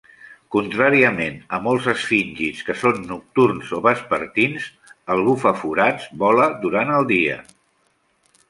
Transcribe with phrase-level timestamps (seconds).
[0.53, 4.67] Contràriament a molts esfíngids, que són nocturns o vespertins,
[5.17, 7.39] el bufaforats vola durant el dia.